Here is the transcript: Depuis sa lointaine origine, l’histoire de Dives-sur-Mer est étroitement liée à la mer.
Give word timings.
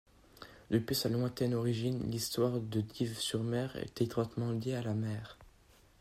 Depuis 0.71 0.95
sa 0.95 1.09
lointaine 1.09 1.53
origine, 1.53 2.09
l’histoire 2.09 2.59
de 2.59 2.81
Dives-sur-Mer 2.81 3.75
est 3.75 4.01
étroitement 4.01 4.51
liée 4.51 4.73
à 4.73 4.81
la 4.81 4.95
mer. 4.95 5.37